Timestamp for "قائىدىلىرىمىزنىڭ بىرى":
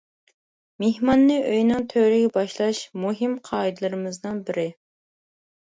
3.51-4.67